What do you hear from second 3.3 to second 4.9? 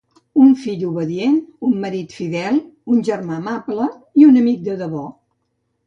amable i un amic de